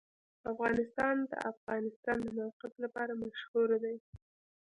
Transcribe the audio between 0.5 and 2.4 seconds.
افغانستان د د افغانستان د